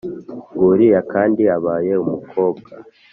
ng'uriya 0.53 1.01
kandi 1.13 1.41
abaye 1.55 1.93
umukobwa 2.03 2.69